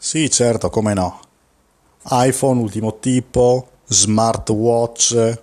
[0.00, 1.20] Sì, certo, come no.
[2.10, 5.42] iPhone ultimo tipo, smartwatch,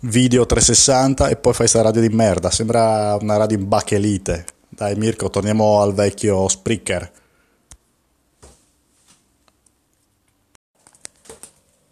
[0.00, 2.50] video 360 e poi fai sta radio di merda.
[2.50, 4.44] Sembra una radio in bachelite.
[4.68, 7.12] Dai Mirko, torniamo al vecchio Spreaker.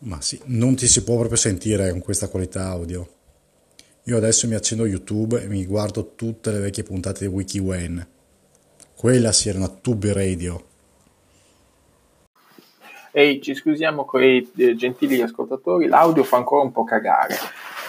[0.00, 3.08] Ma sì, non ti si può proprio sentire con questa qualità audio.
[4.04, 8.08] Io adesso mi accendo YouTube e mi guardo tutte le vecchie puntate di WikiWayne.
[8.96, 10.68] Quella sì era una tube radio.
[13.11, 17.36] Ehi, ci scusiamo con i eh, gentili ascoltatori, l'audio fa ancora un po' cagare.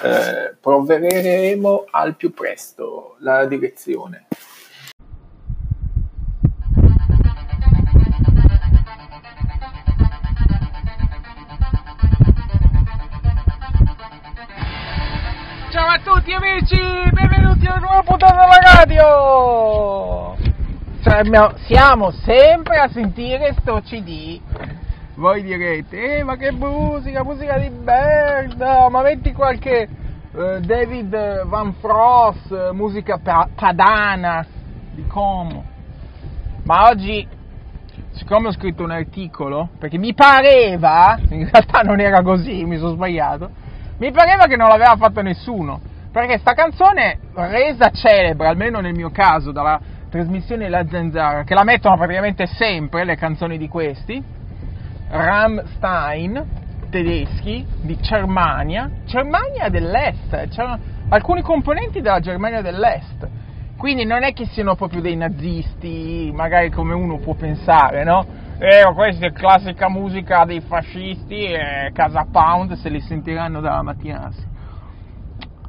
[0.02, 4.28] Eh, proveremo al più presto la direzione.
[15.72, 16.78] Ciao a tutti amici,
[17.12, 20.38] benvenuti a una nuova puntata della radio!
[21.02, 24.79] Cioè, siamo sempre a sentire sto CD.
[25.20, 29.90] Voi direte, eh, ma che musica, musica di merda, ma metti qualche
[30.34, 34.48] eh, David Van Frost, musica pa- padana
[34.90, 35.66] di Como.
[36.64, 37.28] Ma oggi,
[38.14, 42.94] siccome ho scritto un articolo, perché mi pareva, in realtà non era così, mi sono
[42.94, 43.52] sbagliato,
[43.98, 45.82] mi pareva che non l'aveva fatto nessuno.
[46.14, 51.66] Perché sta canzone, resa celebre, almeno nel mio caso, dalla trasmissione La Zanzara, che la
[51.66, 54.38] mettono praticamente sempre, le canzoni di questi,
[55.10, 56.46] Rammstein,
[56.90, 60.80] tedeschi, di Germania, Germania dell'Est, c'erano
[61.10, 63.28] alcuni componenti della Germania dell'Est,
[63.76, 68.26] quindi non è che siano proprio dei nazisti, magari come uno può pensare, no?
[68.60, 74.30] Eh, questa è classica musica dei fascisti e Casa Pound se li sentiranno dalla mattina.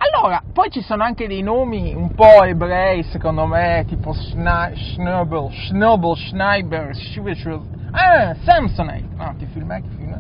[0.03, 6.95] Allora, poi ci sono anche dei nomi un po' ebrei, secondo me, tipo Schnabel, Schnabel,
[6.95, 9.15] Schneiber, Ah, Samsonite!
[9.15, 10.19] No, che film è, che film?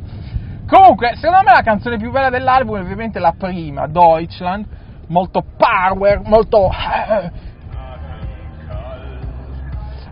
[0.66, 4.66] Comunque, secondo me la canzone più bella dell'album è ovviamente la prima, Deutschland,
[5.06, 6.70] molto power, molto...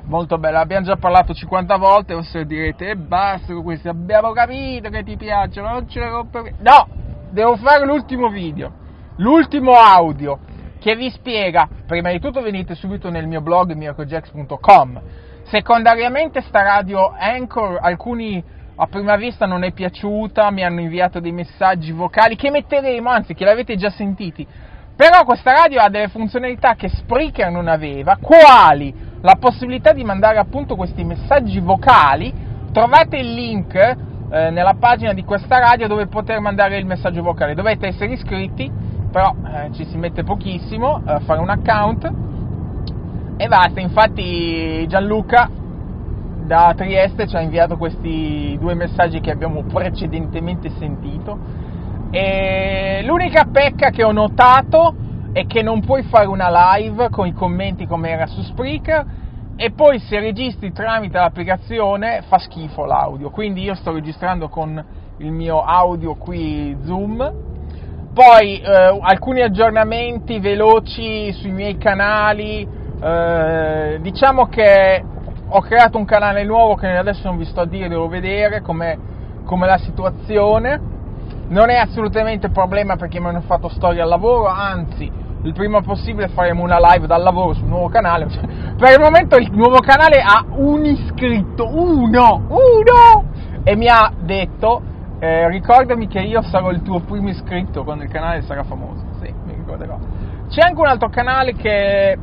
[0.05, 4.33] molto bella, abbiamo già parlato 50 volte, o se direte, e basta con questo, abbiamo
[4.33, 6.55] capito che ti piacciono, non ce ne rompe...
[6.61, 6.89] No,
[7.29, 8.87] devo fare l'ultimo video,
[9.19, 10.39] l'ultimo audio,
[10.79, 15.01] che vi spiega, prima di tutto venite subito nel mio blog mircojax.com,
[15.45, 18.43] secondariamente sta radio Anchor, alcuni
[18.81, 23.35] a prima vista non è piaciuta, mi hanno inviato dei messaggi vocali che metteremo, anzi
[23.35, 24.47] che l'avete già sentiti,
[24.95, 30.39] però questa radio ha delle funzionalità che Spreaker non aveva, quali la possibilità di mandare
[30.39, 32.33] appunto questi messaggi vocali,
[32.73, 33.97] trovate il link eh,
[34.51, 38.71] nella pagina di questa radio dove poter mandare il messaggio vocale, dovete essere iscritti,
[39.11, 42.13] però eh, ci si mette pochissimo, eh, fare un account
[43.37, 45.49] e basta, infatti Gianluca
[46.45, 51.39] da Trieste ci ha inviato questi due messaggi che abbiamo precedentemente sentito
[52.11, 54.95] e l'unica pecca che ho notato
[55.33, 59.07] è che non puoi fare una live con i commenti come era su Spreaker
[59.57, 64.83] e poi se registri tramite l'applicazione fa schifo l'audio, quindi io sto registrando con
[65.19, 67.57] il mio audio qui Zoom.
[68.13, 72.67] Poi eh, alcuni aggiornamenti veloci sui miei canali,
[73.01, 75.05] eh, diciamo che
[75.51, 78.97] ho creato un canale nuovo che adesso non vi sto a dire, devo vedere com'è
[79.45, 80.97] la situazione.
[81.49, 85.11] Non è assolutamente problema perché mi hanno fatto storia al lavoro, anzi,
[85.43, 88.27] il prima possibile faremo una live dal lavoro sul nuovo canale.
[88.77, 93.31] Per il momento il nuovo canale ha un iscritto, uno, uno!
[93.63, 94.83] E mi ha detto,
[95.21, 99.05] eh, ricordami che io sarò il tuo primo iscritto quando il canale sarà famoso.
[99.21, 99.99] Sì, mi ricorderò.
[100.49, 102.19] C'è anche un altro canale che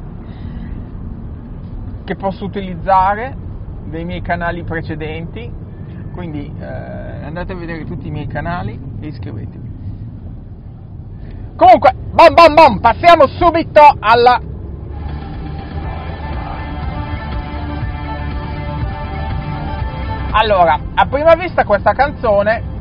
[2.05, 3.35] che posso utilizzare
[3.85, 5.51] dei miei canali precedenti,
[6.13, 9.73] quindi eh, andate a vedere tutti i miei canali e iscrivetevi.
[11.55, 14.39] Comunque, bom bom bom, passiamo subito alla...
[20.31, 22.74] Allora, a prima vista questa canzone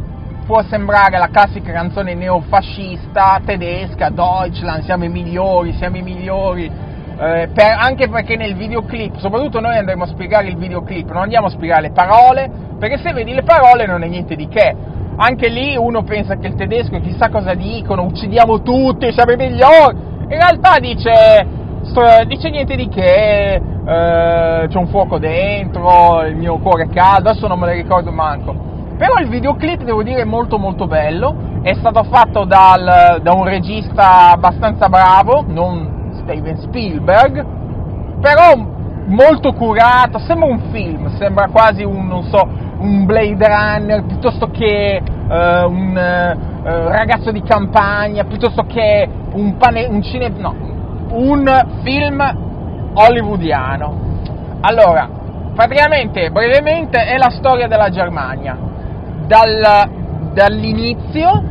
[0.44, 7.48] può sembrare la classica canzone neofascista tedesca, Deutschland, siamo i migliori, siamo i migliori, eh,
[7.52, 11.50] per, anche perché nel videoclip, soprattutto noi andremo a spiegare il videoclip, non andiamo a
[11.50, 14.76] spiegare le parole, perché se vedi le parole non è niente di che.
[15.16, 19.96] Anche lì uno pensa che il tedesco chissà cosa dicono, uccidiamo tutti, siamo i migliori.
[20.22, 21.46] In realtà dice,
[22.26, 27.46] dice niente di che, eh, c'è un fuoco dentro, il mio cuore è caldo, adesso
[27.46, 28.73] non me ne ricordo manco.
[28.96, 33.44] Però il videoclip devo dire è molto molto bello, è stato fatto dal, da un
[33.44, 37.44] regista abbastanza bravo, non Steven Spielberg,
[38.20, 38.54] però
[39.06, 42.48] molto curato, sembra un film, sembra quasi un, so,
[42.78, 45.34] un Blade Runner, piuttosto che uh,
[45.68, 45.90] un
[46.62, 50.54] uh, ragazzo di campagna, piuttosto che un, pane, un, cine, no,
[51.10, 54.02] un film hollywoodiano.
[54.60, 55.08] Allora,
[55.54, 58.72] praticamente, brevemente, è la storia della Germania.
[59.26, 59.88] Dal,
[60.34, 61.42] dall'inizio,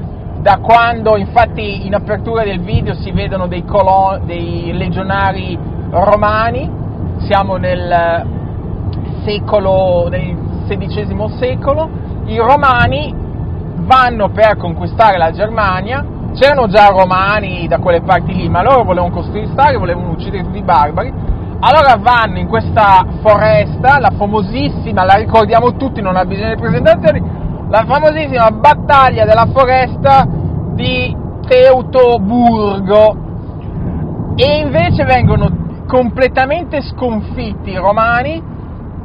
[0.41, 5.57] da quando infatti in apertura del video si vedono dei, colon, dei legionari
[5.89, 6.69] romani,
[7.19, 8.25] siamo nel
[9.25, 10.35] secolo, nel
[10.67, 11.89] XVI secolo,
[12.25, 13.13] i romani
[13.85, 16.05] vanno per conquistare la Germania,
[16.35, 20.63] c'erano già romani da quelle parti lì, ma loro volevano costruire volevano uccidere tutti i
[20.63, 21.11] barbari,
[21.59, 27.41] allora vanno in questa foresta, la famosissima, la ricordiamo tutti, non ha bisogno di presentazioni,
[27.73, 30.27] la famosissima battaglia della foresta
[30.75, 31.17] di
[31.47, 33.15] Teutoburgo
[34.35, 38.39] e invece vengono completamente sconfitti i romani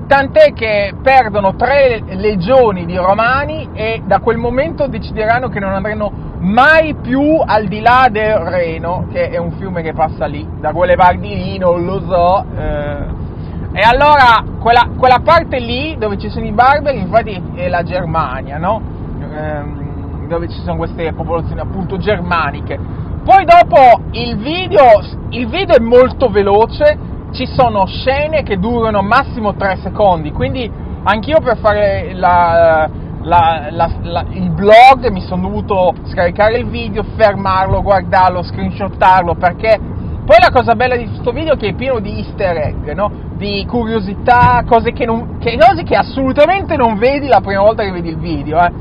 [0.06, 6.12] tant'è che perdono tre legioni di romani e da quel momento decideranno che non andranno
[6.40, 10.72] mai più al di là del Reno, che è un fiume che passa lì, da
[10.72, 12.44] quelle parti lì, non lo so.
[12.54, 13.27] Eh.
[13.72, 18.56] E allora quella, quella, parte lì dove ci sono i barbari, infatti è la Germania,
[18.56, 18.80] no?
[19.20, 22.78] Eh, dove ci sono queste popolazioni appunto germaniche.
[23.22, 25.00] Poi dopo il video,
[25.30, 26.98] il video è molto veloce,
[27.32, 30.70] ci sono scene che durano massimo 3 secondi, quindi
[31.02, 32.88] anch'io per fare la,
[33.22, 39.78] la, la, il blog mi sono dovuto scaricare il video, fermarlo, guardarlo, screenshottarlo, perché
[40.24, 43.27] poi la cosa bella di questo video è che è pieno di easter egg, no?
[43.38, 47.92] Di curiosità, cose che, non, che, cose che, assolutamente non vedi la prima volta che
[47.92, 48.58] vedi il video.
[48.58, 48.72] Eh.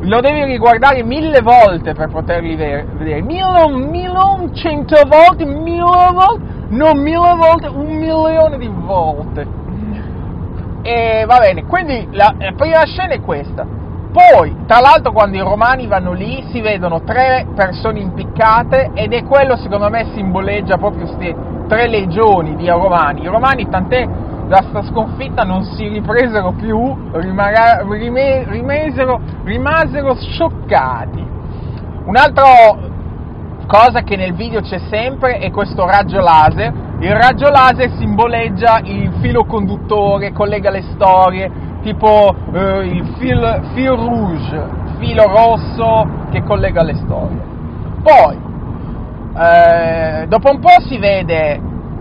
[0.00, 6.98] Lo devi riguardare mille volte per poterli vedere, mille, mille, cento volte, mille volte non
[6.98, 9.46] mille volte, un milione di volte.
[10.82, 13.64] E va bene, quindi la, la prima scena è questa.
[14.12, 19.24] Poi, tra l'altro, quando i romani vanno lì si vedono tre persone impiccate ed è
[19.24, 21.34] quello, secondo me, simboleggia proprio queste
[21.72, 23.22] tre legioni di romani.
[23.22, 24.06] I romani, tant'è
[24.46, 31.26] da sta sconfitta, non si ripresero più, rimara, rime, rimesero, rimasero scioccati.
[32.04, 32.44] Un altro
[33.66, 36.90] cosa che nel video c'è sempre è questo raggio laser.
[36.98, 41.50] Il raggio laser simboleggia il filo conduttore, collega le storie,
[41.82, 44.62] tipo eh, il fil, fil rouge,
[44.98, 47.40] filo rosso che collega le storie.
[48.02, 48.50] Poi,
[49.34, 51.60] eh, dopo un po' si vede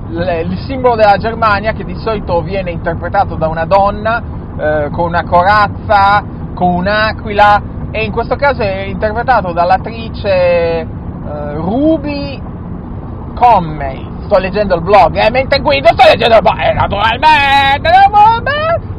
[0.09, 4.21] il simbolo della Germania che di solito viene interpretato da una donna
[4.57, 6.23] eh, con una corazza,
[6.53, 7.61] con un'aquila
[7.91, 12.41] e in questo caso è interpretato dall'attrice uh, Ruby
[13.35, 14.09] Conmay.
[14.25, 17.89] Sto leggendo il blog, eh, mentre guido sto leggendo il blog, eh, naturalmente,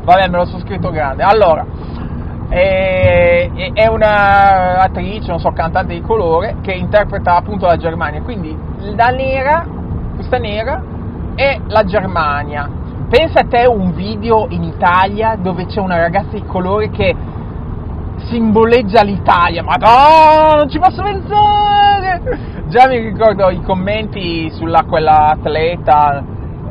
[0.05, 1.23] vabbè me lo sono scritto grande.
[1.23, 1.64] Allora,
[2.52, 8.54] è, è una attrice, non so, cantante di colore, che interpreta appunto la Germania, quindi
[8.94, 9.66] la nera,
[10.14, 10.82] questa nera,
[11.34, 12.69] è la Germania.
[13.08, 17.14] Pensa a te un video in Italia dove c'è una ragazza di colore che
[18.26, 22.20] simboleggia l'Italia, ma no, non ci posso pensare!
[22.69, 26.22] Già mi ricordo i commenti sulla quella atleta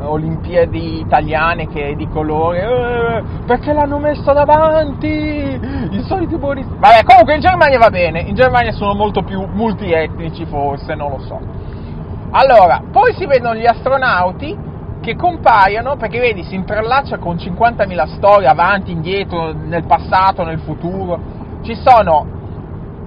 [0.04, 6.64] Olimpiadi italiane che è di colore, eh, perché l'hanno messa davanti, i soliti buoni...
[6.64, 11.20] Vabbè, comunque in Germania va bene, in Germania sono molto più multietnici forse, non lo
[11.20, 11.40] so.
[12.32, 14.58] Allora, poi si vedono gli astronauti
[15.02, 21.40] che compaiono, perché vedi, si intrallaccia con 50.000 storie avanti, indietro, nel passato, nel futuro
[21.64, 22.26] ci sono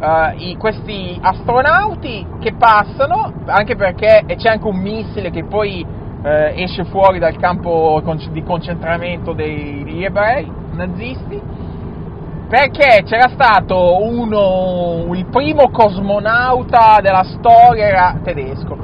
[0.01, 5.85] uh, i, questi astronauti che passano, anche perché c'è anche un missile che poi
[6.25, 11.41] uh, esce fuori dal campo di concentramento degli ebrei nazisti,
[12.49, 18.77] perché c'era stato uno, il primo cosmonauta della storia era tedesco.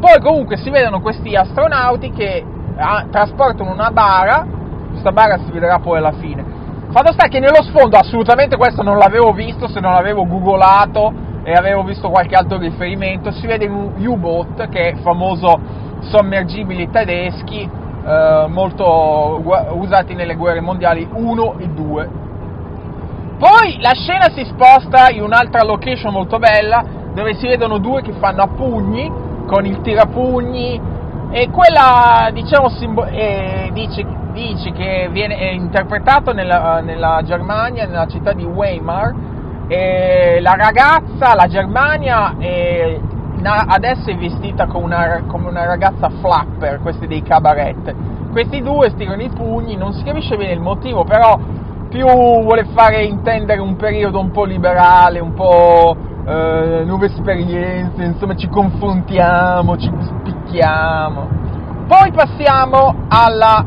[0.00, 2.44] Poi comunque si vedono questi astronauti che
[2.76, 4.46] ah, trasportano una bara,
[4.90, 6.58] questa bara si vedrà poi alla fine,
[6.90, 11.12] Fatto sta che nello sfondo assolutamente questo non l'avevo visto se non avevo googolato
[11.42, 15.60] e avevo visto qualche altro riferimento, si vede un U-boat che è famoso
[16.00, 17.68] sommergibili tedeschi
[18.06, 22.10] eh, molto usati nelle guerre mondiali 1 e 2.
[23.38, 28.12] Poi la scena si sposta in un'altra location molto bella dove si vedono due che
[28.12, 29.10] fanno a pugni
[29.46, 30.80] con il tirapugni
[31.30, 38.06] e quella diciamo simbo- eh, dice dice che viene, è interpretato nella, nella, Germania, nella
[38.06, 39.14] città di Weimar,
[39.66, 42.98] e la ragazza, la Germania, è,
[43.44, 47.94] adesso è vestita come una, come una ragazza flapper, questi dei cabaret.
[48.30, 51.38] Questi due stirano i pugni, non si capisce bene il motivo, però
[51.88, 58.34] più vuole fare intendere un periodo un po' liberale, un po' eh, nuove esperienze, insomma
[58.34, 61.28] ci confrontiamo, ci spicchiamo.
[61.86, 63.64] Poi passiamo alla,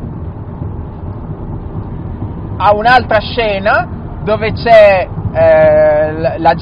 [2.56, 3.88] a un'altra scena
[4.22, 6.54] dove c'è eh, la, la,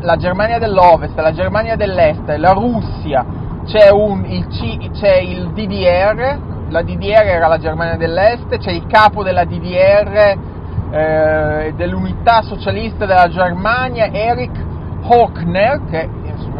[0.00, 3.24] la, Germania dell'Ovest, la Germania dell'Est, la Russia,
[3.64, 8.86] c'è, un, il, C, c'è il DDR, la DDR era la Germania dell'Est, c'è il
[8.86, 10.36] capo della DDR
[10.90, 14.64] eh, dell'unità socialista della Germania, Erich
[15.02, 16.08] Hochner, che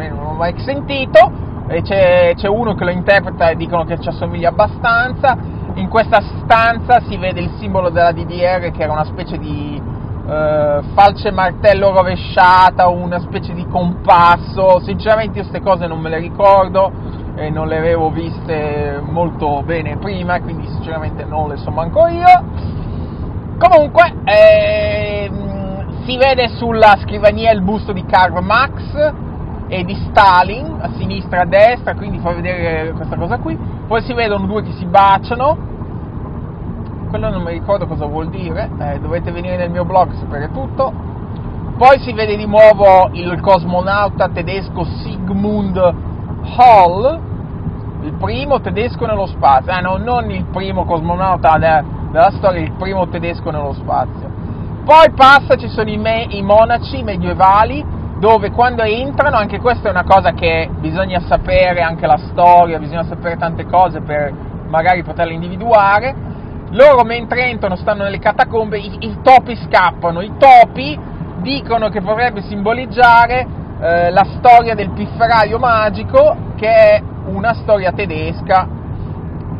[0.09, 1.31] non ho mai sentito,
[1.67, 5.37] e c'è, c'è uno che lo interpreta e dicono che ci assomiglia abbastanza.
[5.73, 9.79] In questa stanza si vede il simbolo della DDR che era una specie di
[10.27, 14.79] eh, falce martello rovesciata, una specie di compasso.
[14.81, 16.91] Sinceramente io queste cose non me le ricordo
[17.35, 22.43] e non le avevo viste molto bene prima, quindi sinceramente non le so manco io.
[23.57, 29.13] Comunque, ehm, si vede sulla scrivania il busto di Karl Marx
[29.67, 33.57] e di Stalin, a sinistra e a destra, quindi fa vedere questa cosa qui.
[33.87, 35.76] Poi si vedono due che si baciano,
[37.07, 40.51] quello non mi ricordo cosa vuol dire, eh, dovete venire nel mio blog a sapere
[40.51, 40.91] tutto.
[41.77, 45.77] Poi si vede di nuovo il cosmonauta tedesco Sigmund
[46.57, 47.19] Hall,
[48.01, 53.07] il primo tedesco nello spazio, ah, no, non il primo cosmonauta della storia, il primo
[53.07, 54.29] tedesco nello spazio.
[54.83, 57.85] Poi passa, ci sono i, me, i monaci medievali,
[58.19, 63.03] dove quando entrano, anche questa è una cosa che bisogna sapere, anche la storia, bisogna
[63.03, 64.33] sapere tante cose per
[64.67, 66.15] magari poterle individuare,
[66.71, 70.99] loro mentre entrano stanno nelle catacombe, i, i topi scappano, i topi
[71.41, 73.47] dicono che potrebbe simboleggiare
[73.79, 78.75] eh, la storia del pifferaio magico, che è una storia tedesca,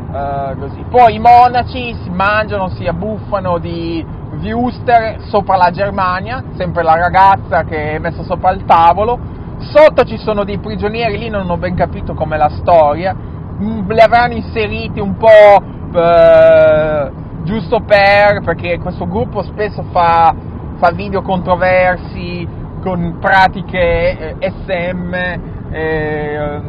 [0.08, 4.04] Uh, Poi i monaci si mangiano, si abbuffano di
[4.54, 9.20] Wuster sopra la Germania, sempre la ragazza che è messa sopra il tavolo.
[9.60, 13.14] Sotto ci sono dei prigionieri, lì non ho ben capito com'è la storia.
[13.14, 15.62] Mm, li avranno inseriti un po'
[15.92, 20.34] uh, giusto per, perché questo gruppo spesso fa,
[20.78, 22.48] fa video controversi
[22.82, 25.14] con pratiche eh, SM.
[25.70, 26.62] Eh,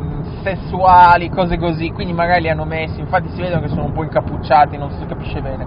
[0.43, 4.03] sessuali, cose così, quindi magari li hanno messi, infatti si vedono che sono un po'
[4.03, 5.67] incappucciati, non si capisce bene.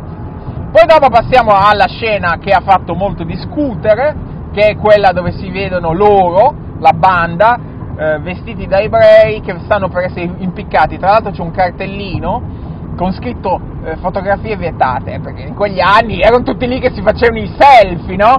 [0.72, 4.16] Poi dopo passiamo alla scena che ha fatto molto discutere,
[4.52, 7.60] che è quella dove si vedono loro, la banda,
[7.98, 10.98] eh, vestiti da ebrei che stanno per essere impiccati.
[10.98, 12.61] Tra l'altro c'è un cartellino
[12.96, 17.40] con scritto eh, fotografie vietate, perché in quegli anni erano tutti lì che si facevano
[17.40, 18.36] i selfie, no?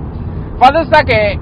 [0.56, 1.38] Fatto sta che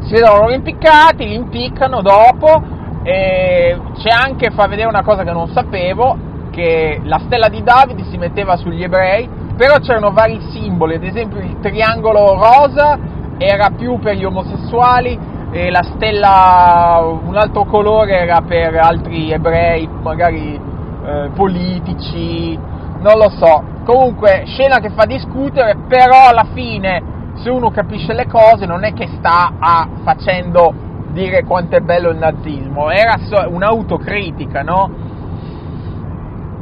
[0.00, 5.32] si vedono loro impiccati, li impiccano dopo, e c'è anche, fa vedere una cosa che
[5.32, 10.94] non sapevo, che la stella di Davide si metteva sugli ebrei, però c'erano vari simboli,
[10.94, 12.98] ad esempio il triangolo rosa
[13.38, 15.18] era più per gli omosessuali
[15.50, 20.60] e la stella, un altro colore era per altri ebrei, magari
[21.04, 23.64] eh, politici, non lo so.
[23.84, 28.92] Comunque, scena che fa discutere, però alla fine, se uno capisce le cose, non è
[28.92, 30.72] che sta a, facendo
[31.12, 33.16] dire quanto è bello il nazismo, era
[33.48, 34.90] un'autocritica, no?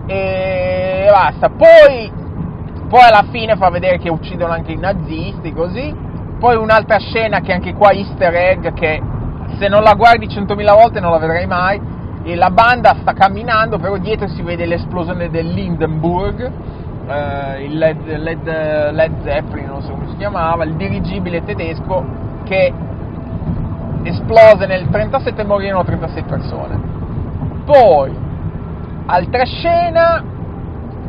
[0.07, 1.51] E basta.
[1.51, 2.11] Poi,
[2.89, 5.95] poi alla fine fa vedere che uccidono anche i nazisti, così.
[6.39, 9.03] Poi un'altra scena che anche qua easter egg, che
[9.59, 11.97] se non la guardi centomila volte non la vedrai mai.
[12.29, 16.53] E la banda sta camminando, però dietro si vede l'esplosione del Lindenburg,
[17.07, 22.05] eh, il Led, Led, Led Zeppelin, non so come si chiamava, il dirigibile tedesco
[22.45, 22.71] che
[24.03, 26.81] esplose nel 37 e morirono 36 persone.
[27.65, 28.15] Poi,
[29.07, 30.23] altra scena,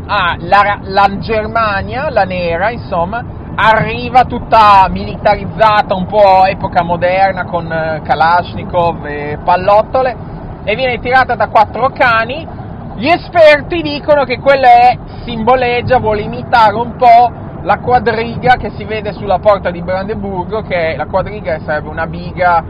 [0.05, 3.21] ah, la, la Germania, la nera, insomma,
[3.55, 10.37] arriva tutta militarizzata, un po' epoca moderna con eh, Kalashnikov e pallottole
[10.69, 12.47] e viene tirata da quattro cani.
[12.95, 17.31] Gli esperti dicono che quella è, simboleggia, vuole imitare un po'
[17.63, 22.63] la quadriga che si vede sulla porta di Brandeburgo, che la quadriga sarebbe una biga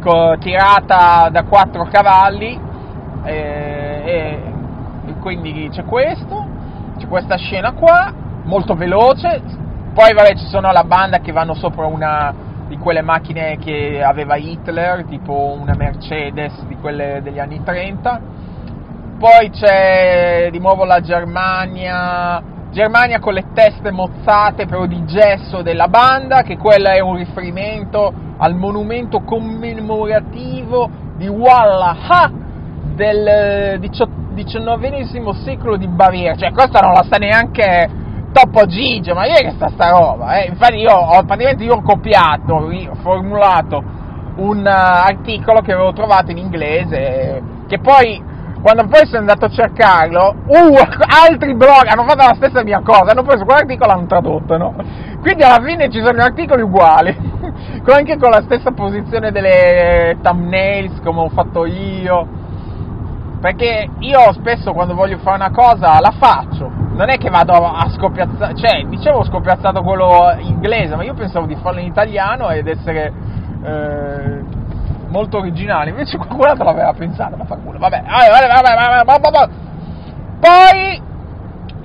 [0.00, 2.60] co- tirata da quattro cavalli
[3.24, 3.34] e,
[4.04, 4.42] e,
[5.06, 6.46] e quindi c'è questo,
[6.96, 8.12] c'è questa scena qua,
[8.44, 9.42] molto veloce,
[9.92, 12.32] poi vabbè ci sono la banda che vanno sopra una
[12.72, 18.20] di quelle macchine che aveva Hitler, tipo una Mercedes di quelle degli anni 30,
[19.18, 25.88] poi c'è di nuovo la Germania, Germania con le teste mozzate però di gesso della
[25.88, 30.88] banda, che quella è un riferimento al monumento commemorativo
[31.18, 32.30] di Wallaha
[32.94, 38.00] del XIX secolo di Baviera, cioè questa non la sa neanche
[38.32, 40.40] Topo Gigio, ma che sta sta roba?
[40.40, 40.46] Eh?
[40.48, 42.70] Infatti io ho, praticamente io ho copiato,
[43.02, 43.82] formulato
[44.36, 48.30] un uh, articolo che avevo trovato in inglese, che poi
[48.62, 50.74] quando poi sono andato a cercarlo, uh,
[51.28, 54.74] altri blog hanno fatto la stessa mia cosa, hanno preso quell'articolo e l'hanno tradotto, no?
[55.20, 57.14] Quindi alla fine ci sono articoli uguali,
[57.84, 62.40] anche con la stessa posizione delle thumbnails come ho fatto io.
[63.40, 67.88] Perché io spesso quando voglio fare una cosa la faccio, non è che vado a
[67.90, 73.12] scoppiazzare, cioè dicevo scoppiazzato quello inglese, ma io pensavo di farlo in italiano ed essere
[73.64, 74.42] eh,
[75.08, 79.52] molto originale, invece qualcun altro l'aveva pensato, ma fa culo, vabbè, vabbè, vabbè, vabbè, vabbè,
[80.40, 81.02] Poi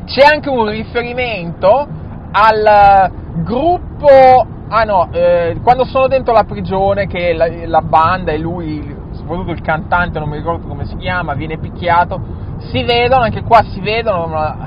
[0.06, 1.88] c'è anche un riferimento
[2.32, 3.12] al
[3.44, 8.96] gruppo, ah no, eh, quando sono dentro la prigione che la, la banda e lui,
[9.12, 12.20] soprattutto il cantante, non mi ricordo come si chiama, viene picchiato,
[12.60, 14.66] si vedono, anche qua si vedono,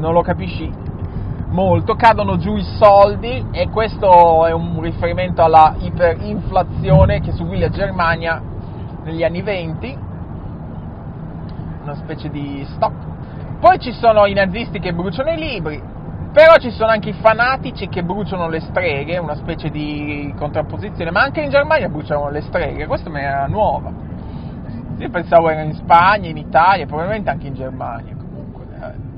[0.00, 0.72] non lo capisci
[1.50, 7.68] molto, cadono giù i soldi e questo è un riferimento alla iperinflazione che subì la
[7.68, 8.40] Germania
[9.04, 9.98] negli anni 20,
[11.82, 12.92] una specie di stop.
[13.60, 15.82] Poi ci sono i nazisti che bruciano i libri,
[16.32, 21.20] però ci sono anche i fanatici che bruciano le streghe, una specie di contrapposizione, ma
[21.20, 23.92] anche in Germania bruciano le streghe, questa mi era nuova.
[24.96, 29.09] Io pensavo era in Spagna, in Italia, probabilmente anche in Germania comunque.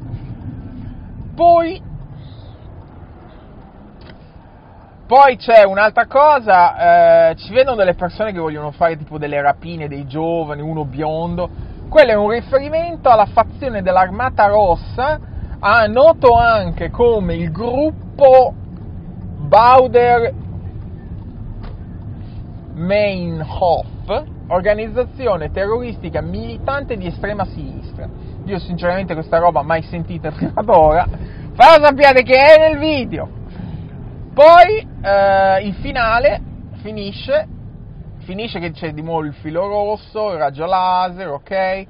[1.43, 1.83] Poi
[5.09, 9.89] Poi c'è un'altra cosa, eh, ci vedono delle persone che vogliono fare tipo delle rapine
[9.89, 11.51] dei giovani, uno biondo,
[11.89, 15.19] quello è un riferimento alla fazione dell'Armata Rossa,
[15.59, 18.55] ah, noto anche come il gruppo
[19.39, 20.33] Bauder
[22.75, 28.22] Meinhof, organizzazione terroristica militante di estrema sinistra.
[28.53, 31.07] Io sinceramente questa roba mai sentita prima d'ora,
[31.57, 33.27] però sappiate che è nel video.
[34.35, 36.43] Poi eh, il finale
[36.83, 37.49] finisce,
[38.19, 41.51] finisce che c'è di nuovo il filo rosso, il raggio laser, ok?
[41.51, 41.87] Eh,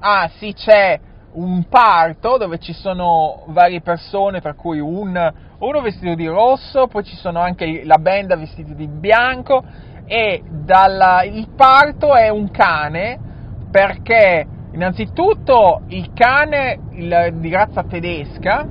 [0.00, 0.98] ah sì, c'è
[1.34, 7.04] un parto dove ci sono varie persone, tra cui un, uno vestito di rosso, poi
[7.04, 9.62] ci sono anche la band vestiti di bianco
[10.04, 13.26] e dalla, il parto è un cane
[13.70, 18.66] perché innanzitutto il cane il, di razza tedesca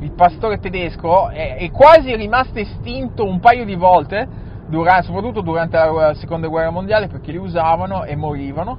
[0.00, 4.26] il pastore tedesco è, è quasi rimasto estinto un paio di volte,
[4.66, 8.78] durante, soprattutto durante la seconda guerra mondiale, perché li usavano e morivano.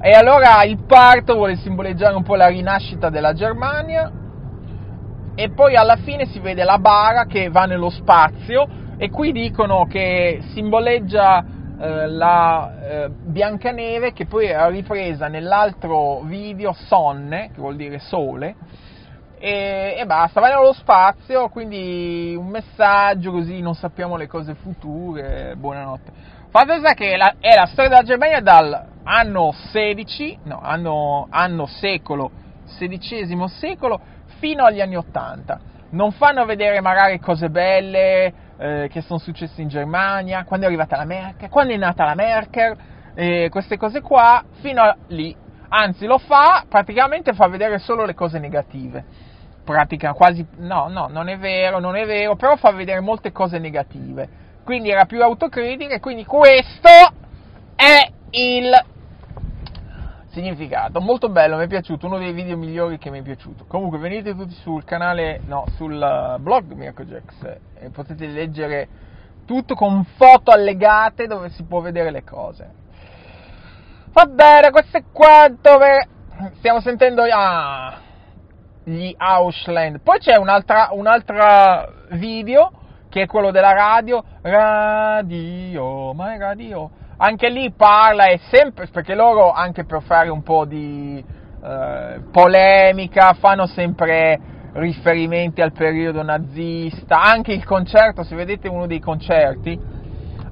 [0.00, 4.10] E allora il parto vuole simboleggiare un po' la rinascita della Germania
[5.34, 9.86] e poi alla fine si vede la bara che va nello spazio e qui dicono
[9.86, 11.44] che simboleggia
[11.80, 18.56] eh, la eh, Biancaneve che poi è ripresa nell'altro video Sonne, che vuol dire sole,
[19.38, 25.54] e, e, basta, va nello spazio, quindi un messaggio così non sappiamo le cose future,
[25.56, 26.12] buonanotte.
[26.50, 32.30] Fate sa che la, è la storia della Germania dall'anno 16, no, anno, anno secolo,
[32.66, 34.00] XVI secolo,
[34.40, 35.60] fino agli anni 80.
[35.90, 40.96] Non fanno vedere magari cose belle eh, che sono successe in Germania, quando è arrivata
[40.96, 42.76] la Merkel, quando è nata la Merkel,
[43.14, 45.34] eh, queste cose qua, fino a lì.
[45.70, 49.26] Anzi, lo fa, praticamente fa vedere solo le cose negative
[49.68, 53.58] pratica quasi, no, no, non è vero, non è vero, però fa vedere molte cose
[53.58, 54.26] negative.
[54.64, 56.88] Quindi era più autocritica e quindi questo
[57.76, 58.70] è il
[60.38, 61.00] significato.
[61.00, 63.64] Molto bello, mi è piaciuto, uno dei video migliori che mi è piaciuto.
[63.66, 68.88] Comunque venite tutti sul canale, no, sul uh, blog Mirko Jax e potete leggere
[69.44, 72.70] tutto con foto allegate dove si può vedere le cose.
[74.12, 75.76] Va bene, questo è quanto.
[75.76, 76.08] Per...
[76.58, 77.22] Stiamo sentendo...
[77.30, 78.06] Ah,
[78.84, 80.00] gli Ausland.
[80.00, 82.72] Poi c'è un'altra, un'altra video
[83.10, 86.90] che è quello della radio, radio, ma è radio.
[87.20, 91.22] Anche lì parla e sempre, perché loro anche per fare un po' di
[91.64, 94.38] eh, polemica fanno sempre
[94.74, 99.76] riferimenti al periodo nazista, anche il concerto, se vedete uno dei concerti,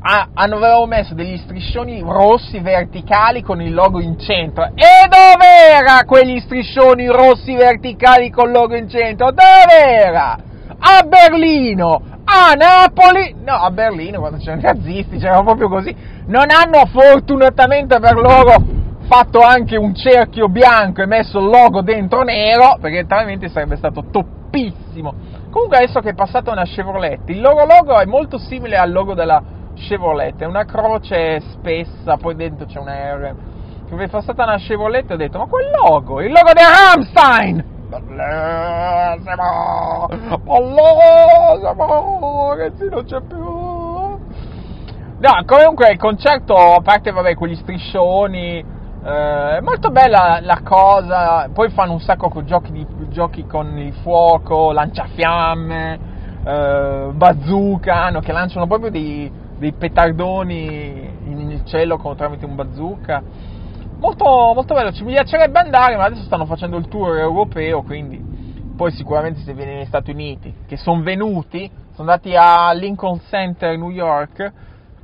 [0.01, 4.65] ah, avevano messo degli striscioni rossi verticali con il logo in centro.
[4.75, 9.31] E dov'era quegli striscioni rossi verticali con il logo in centro?
[9.31, 10.37] Dov'era?
[10.79, 12.15] A Berlino!
[12.29, 15.95] A Napoli, no, a Berlino quando c'erano i nazisti, c'erano proprio così.
[16.27, 18.55] Non hanno fortunatamente per loro
[19.07, 24.07] fatto anche un cerchio bianco e messo il logo dentro nero, perché altrimenti sarebbe stato
[24.11, 25.15] toppissimo.
[25.51, 29.15] Comunque adesso che è passata una Chevrolet, il loro logo è molto simile al logo
[29.15, 29.41] della
[29.75, 33.35] Chevrolet, è una croce spessa, poi dentro c'è una R.
[33.89, 37.75] Come è passata una Chevrolet ho detto, ma quel logo, il logo di Rammstein!
[37.89, 39.37] Bellissimo,
[40.43, 43.45] bellissimo, ragazzi non c'è più.
[45.19, 51.71] No, comunque il concerto, a parte vabbè, quegli striscioni, eh, molto bella la cosa, poi
[51.71, 55.99] fanno un sacco con giochi, di, giochi con il fuoco, lanciafiamme,
[56.45, 63.23] eh, bazooka, no, che lanciano proprio dei, dei petardoni in cielo con, tramite un bazooka.
[64.07, 68.23] Molto, molto bello, ci piacerebbe andare, ma adesso stanno facendo il tour europeo, quindi
[68.77, 73.77] poi sicuramente se vieni negli Stati Uniti, che sono venuti, sono andati a Lincoln Center,
[73.77, 74.53] New York,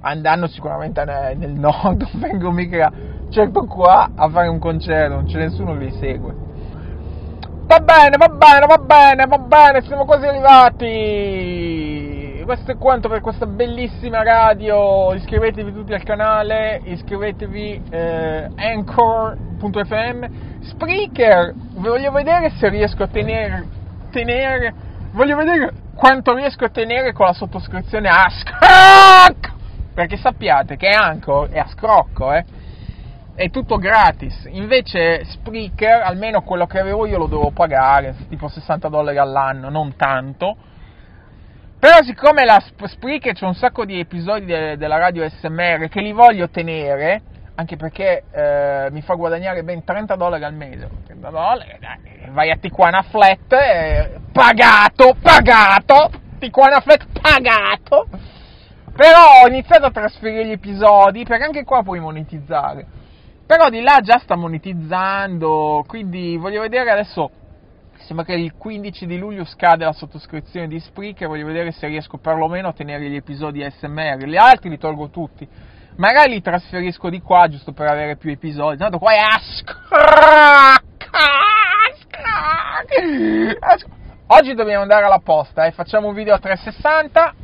[0.03, 2.93] andranno sicuramente nel nord, non vengo mica
[3.31, 6.35] certo qua a fare un concerto, non c'è nessuno che li segue.
[7.67, 11.82] Va bene, va bene, va bene, va bene, siamo quasi arrivati.
[12.45, 15.15] Questo è quanto per questa bellissima radio.
[15.15, 20.25] Iscrivetevi tutti al canale, iscrivetevi eh, anchor.fm,
[20.63, 21.55] Spreaker.
[21.75, 23.65] Voglio vedere se riesco a tenere,
[24.11, 24.75] tenere,
[25.13, 29.53] voglio vedere quanto riesco a tenere con la sottoscrizione a Scroc!
[29.95, 32.45] Perché sappiate che Anchor è a scrocco, eh?
[33.37, 34.49] È tutto gratis.
[34.51, 39.95] Invece Spreaker, almeno quello che avevo io lo devo pagare, tipo 60 dollari all'anno, non
[39.97, 40.57] tanto.
[41.83, 46.13] Però siccome la Spreaker c'è un sacco di episodi de- della radio SMR che li
[46.13, 47.23] voglio tenere,
[47.57, 50.89] anche perché eh, mi fa guadagnare ben 30 dollari al mese.
[51.07, 58.07] 30 dollari, dai, vai a Tijuana Flat, eh, pagato, pagato, Tijuana Flat pagato.
[58.95, 62.87] Però ho iniziato a trasferire gli episodi, perché anche qua puoi monetizzare.
[63.45, 67.29] Però di là già sta monetizzando, quindi voglio vedere adesso,
[68.13, 72.19] sembra che il 15 di luglio scade la sottoscrizione di Spreaker, voglio vedere se riesco
[72.19, 75.49] perlomeno a tenere gli episodi SMR, gli altri li tolgo tutti.
[75.97, 80.85] Magari li trasferisco di qua giusto per avere più episodi, tanto qua è ascrac,
[84.27, 85.73] Oggi dobbiamo andare alla posta, eh.
[85.73, 87.35] facciamo un video a 360,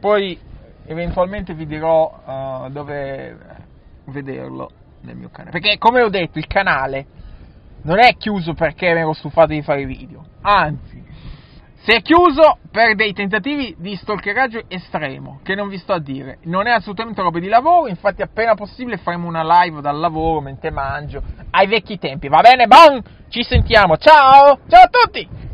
[0.00, 0.38] poi
[0.84, 3.38] eventualmente vi dirò uh, dove
[4.04, 5.58] vederlo nel mio canale.
[5.58, 7.06] Perché come ho detto, il canale
[7.82, 11.00] non è chiuso perché mi ero stufato di fare video, anzi,
[11.82, 16.38] si è chiuso per dei tentativi di stalkeraggio estremo, che non vi sto a dire.
[16.42, 20.70] Non è assolutamente roba di lavoro, infatti appena possibile faremo una live dal lavoro mentre
[20.70, 22.28] mangio, ai vecchi tempi.
[22.28, 22.66] Va bene?
[22.66, 23.02] Bon!
[23.28, 24.58] Ci sentiamo, ciao!
[24.68, 25.49] Ciao a tutti!